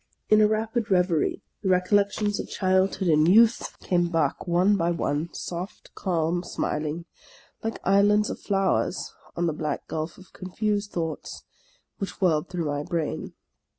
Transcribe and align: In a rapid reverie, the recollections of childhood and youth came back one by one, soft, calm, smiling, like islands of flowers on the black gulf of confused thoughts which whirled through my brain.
In 0.29 0.41
a 0.41 0.47
rapid 0.47 0.89
reverie, 0.89 1.43
the 1.61 1.69
recollections 1.69 2.39
of 2.39 2.49
childhood 2.49 3.07
and 3.07 3.27
youth 3.27 3.77
came 3.83 4.09
back 4.09 4.47
one 4.47 4.75
by 4.75 4.89
one, 4.89 5.31
soft, 5.31 5.93
calm, 5.93 6.41
smiling, 6.43 7.05
like 7.61 7.77
islands 7.83 8.31
of 8.31 8.39
flowers 8.39 9.13
on 9.35 9.45
the 9.45 9.53
black 9.53 9.87
gulf 9.87 10.17
of 10.17 10.33
confused 10.33 10.89
thoughts 10.91 11.43
which 11.99 12.19
whirled 12.19 12.49
through 12.49 12.65
my 12.65 12.81
brain. 12.81 13.33